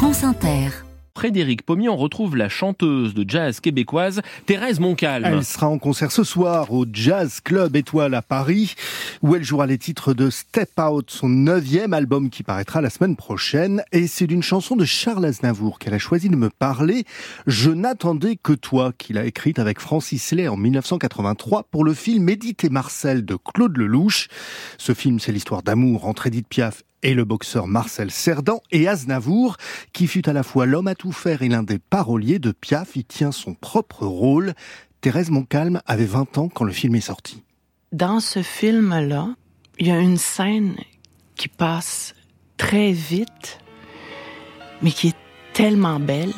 [0.00, 0.70] France Inter.
[1.14, 5.26] Frédéric Pommier, on retrouve la chanteuse de jazz québécoise Thérèse Moncalme.
[5.26, 8.76] Elle sera en concert ce soir au Jazz Club Étoile à Paris,
[9.20, 13.14] où elle jouera les titres de Step Out, son neuvième album qui paraîtra la semaine
[13.14, 13.82] prochaine.
[13.92, 17.04] Et c'est d'une chanson de Charles Aznavour qu'elle a choisi de me parler.
[17.46, 22.26] Je n'attendais que toi, qu'il a écrite avec Francis Lay en 1983 pour le film
[22.30, 24.28] Édith et Marcel de Claude Lelouch.
[24.78, 29.56] Ce film, c'est l'histoire d'amour entre Edith Piaf et le boxeur Marcel Cerdan et Aznavour,
[29.92, 32.96] qui fut à la fois l'homme à tout faire et l'un des paroliers de Piaf,
[32.96, 34.54] y tient son propre rôle.
[35.00, 37.42] Thérèse Moncalme avait 20 ans quand le film est sorti.
[37.92, 39.34] Dans ce film-là,
[39.78, 40.76] il y a une scène
[41.36, 42.14] qui passe
[42.56, 43.58] très vite,
[44.82, 45.16] mais qui est
[45.54, 46.34] tellement belle.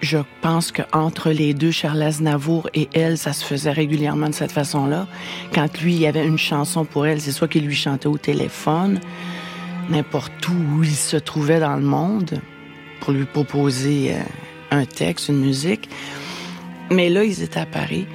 [0.00, 4.52] Je pense qu'entre les deux, Charles Aznavour et elle, ça se faisait régulièrement de cette
[4.52, 5.06] façon-là.
[5.54, 8.18] Quand lui, il y avait une chanson pour elle, c'est soit qu'il lui chantait au
[8.18, 9.00] téléphone,
[9.88, 12.40] n'importe où il se trouvait dans le monde
[13.00, 14.18] pour lui proposer euh,
[14.70, 15.88] un texte, une musique.
[16.90, 18.06] Mais là, ils étaient à Paris,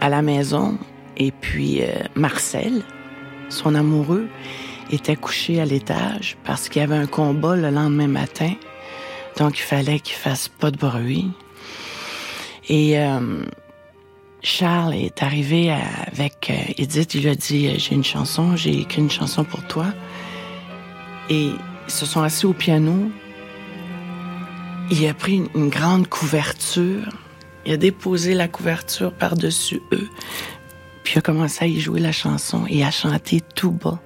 [0.00, 0.78] à la maison,
[1.16, 2.82] et puis euh, Marcel,
[3.48, 4.28] son amoureux,
[4.90, 8.52] était couché à l'étage parce qu'il y avait un combat le lendemain matin.
[9.38, 11.30] Donc, il fallait qu'il fasse pas de bruit.
[12.68, 13.44] Et euh,
[14.42, 17.14] Charles est arrivé avec Edith.
[17.14, 19.86] Il lui a dit, j'ai une chanson, j'ai écrit une chanson pour toi.
[21.30, 21.50] Et
[21.86, 23.10] se sont assis au piano.
[24.90, 27.08] Il a pris une, grande couverture.
[27.64, 30.08] Il a déposé la couverture par-dessus eux.
[31.02, 34.00] Puis il a commencé à y jouer la chanson et à chanter tout bas.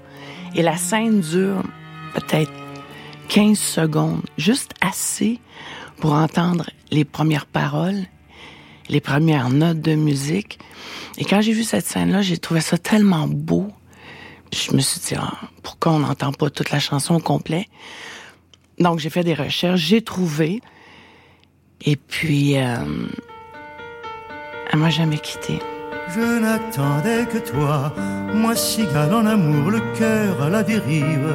[0.54, 1.62] Et la scène dure
[2.14, 2.52] peut-être
[3.28, 5.40] 15 secondes, juste assez
[5.98, 8.04] pour entendre les premières paroles,
[8.88, 10.58] les premières notes de musique.
[11.18, 13.68] Et quand j'ai vu cette scène-là, j'ai trouvé ça tellement beau
[14.52, 17.66] je me suis dit, ah, pourquoi on n'entend pas toute la chanson au complet?
[18.78, 20.60] Donc, j'ai fait des recherches, j'ai trouvé.
[21.84, 22.76] Et puis, euh,
[24.72, 25.58] elle m'a jamais quitté.
[26.14, 27.92] Je n'attendais que toi,
[28.34, 31.34] moi cigale en amour, le cœur à la dérive.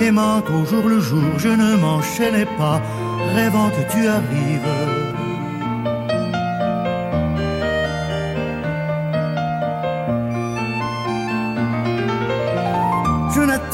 [0.00, 2.80] Aimant au jour le jour, je ne m'enchaînais pas,
[3.34, 5.03] rêvant que tu arrives.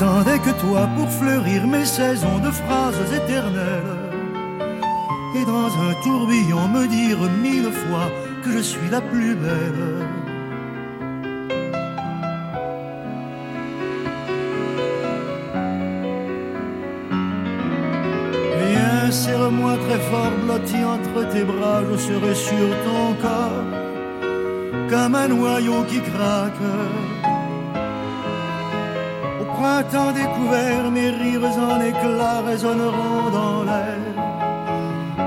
[0.01, 3.99] N'attendais que toi pour fleurir mes saisons de phrases éternelles.
[5.37, 8.11] Et dans un tourbillon me dire mille fois
[8.43, 10.07] que je suis la plus belle.
[18.59, 23.65] Viens, serre-moi très fort, blotti entre tes bras, je serai sur ton corps,
[24.89, 27.20] comme un noyau qui craque
[29.61, 34.01] printemps découvert, mes rires en éclats résonneront dans l'air,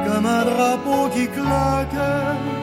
[0.06, 2.63] comme un drapeau qui claque.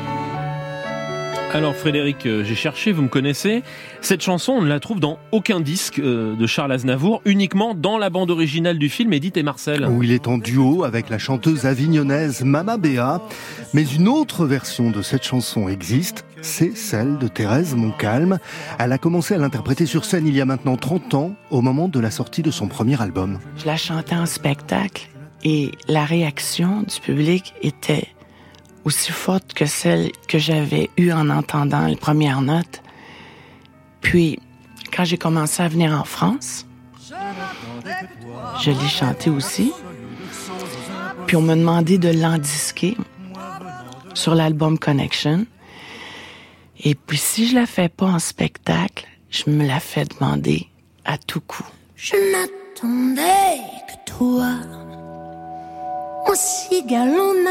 [1.52, 3.64] Alors Frédéric, euh, j'ai cherché, vous me connaissez.
[4.02, 7.98] Cette chanson, on ne la trouve dans aucun disque euh, de Charles Aznavour, uniquement dans
[7.98, 9.84] la bande originale du film Edith et Marcel.
[9.84, 13.20] Où il est en duo avec la chanteuse avignonnaise Mama Béa.
[13.74, 18.38] Mais une autre version de cette chanson existe, c'est celle de Thérèse Moncalme.
[18.78, 21.88] Elle a commencé à l'interpréter sur scène il y a maintenant 30 ans, au moment
[21.88, 23.40] de la sortie de son premier album.
[23.58, 25.08] Je la chantais en spectacle
[25.42, 28.06] et la réaction du public était
[28.84, 32.82] aussi forte que celle que j'avais eue en entendant les premières notes.
[34.00, 34.38] Puis,
[34.92, 36.66] quand j'ai commencé à venir en France,
[38.62, 39.72] je l'ai chanté aussi.
[41.26, 42.96] Puis on m'a demandé de l'endisquer
[44.14, 45.46] sur l'album Connection.
[46.82, 50.66] Et puis si je la fais pas en spectacle, je me la fais demander
[51.04, 51.66] à tout coup.
[51.94, 54.54] Je n'attendais que toi,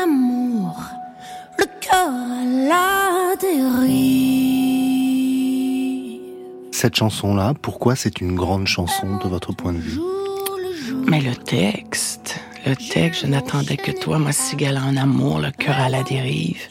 [0.03, 0.79] amour,
[6.72, 10.00] Cette chanson-là, pourquoi c'est une grande chanson de votre point de vue
[11.07, 15.51] Mais le texte, le texte, je n'attendais que toi, moi si galant en amour, le
[15.51, 16.62] cœur à la dérive.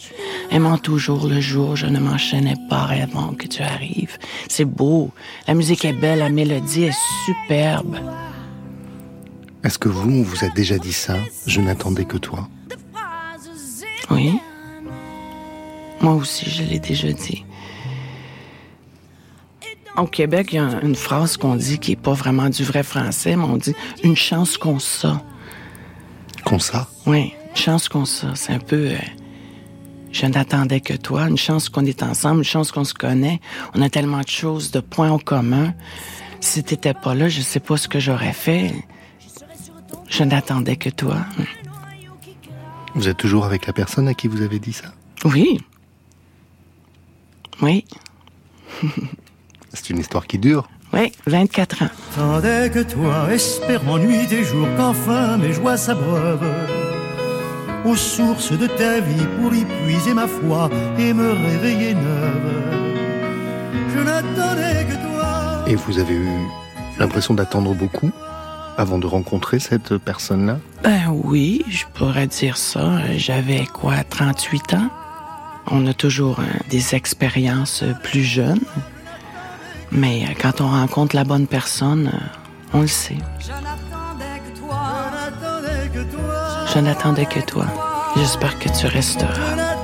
[0.51, 4.17] Aimant toujours le jour, je ne m'enchaînais pas rêvant que tu arrives.
[4.49, 5.11] C'est beau,
[5.47, 7.99] la musique est belle, la mélodie est superbe.
[9.63, 11.17] Est-ce que vous, on vous a déjà dit ça?
[11.47, 12.49] Je n'attendais que toi.
[14.11, 14.41] Oui.
[16.09, 17.45] Moi aussi, je l'ai déjà dit.
[19.95, 22.83] Au Québec, il y a une phrase qu'on dit qui est pas vraiment du vrai
[22.83, 25.23] français, mais on dit une chance qu'on ça.
[26.47, 26.89] Qu'on ça?
[27.05, 28.29] Oui, une chance qu'on ça.
[28.37, 28.93] C'est un peu.
[28.93, 28.99] Euh,
[30.11, 31.29] je n'attendais que toi.
[31.29, 33.39] Une chance qu'on est ensemble, une chance qu'on se connaît.
[33.75, 35.75] On a tellement de choses, de points en commun.
[36.41, 38.73] Si t'étais pas là, je sais pas ce que j'aurais fait.
[40.09, 41.19] Je n'attendais que toi.
[42.95, 44.95] Vous êtes toujours avec la personne à qui vous avez dit ça?
[45.27, 45.59] Oui.
[47.63, 47.85] Oui.
[49.73, 50.69] C'est une histoire qui dure.
[50.93, 51.91] Oui, 24 ans.
[52.15, 56.51] Tandis que toi, espérant nuit et jour qu'enfin mes joies s'abreuvent
[57.85, 62.53] aux sources de ta vie pour y puiser ma foi et me réveiller neuve.
[63.95, 65.65] Je n'attendais que toi.
[65.67, 66.29] Et vous avez eu
[66.99, 68.11] l'impression d'attendre beaucoup
[68.77, 70.59] avant de rencontrer cette personne-là?
[70.83, 73.01] Ben oui, je pourrais dire ça.
[73.17, 74.91] J'avais quoi, 38 ans?
[75.71, 78.61] On a toujours hein, des expériences plus jeunes.
[79.91, 82.19] Mais euh, quand on rencontre la bonne personne, euh,
[82.73, 83.17] on le sait.
[83.41, 83.53] Je
[86.79, 87.65] n'attendais que toi.
[88.17, 89.78] J'espère que tu resteras.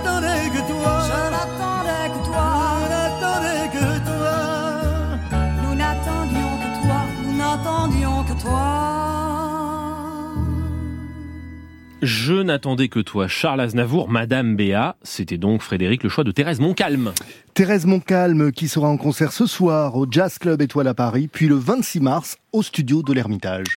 [12.05, 14.97] Je n'attendais que toi, Charles Aznavour, Madame Béa.
[15.03, 17.13] C'était donc Frédéric le choix de Thérèse Montcalm.
[17.55, 21.49] Thérèse Montcalm qui sera en concert ce soir au Jazz Club Étoile à Paris, puis
[21.49, 23.69] le 26 mars au studio de l'Ermitage.